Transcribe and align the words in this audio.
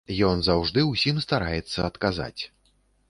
Ён 0.27 0.39
заўжды 0.47 0.85
ўсім 0.87 1.21
стараецца 1.25 1.85
адказаць. 1.91 2.41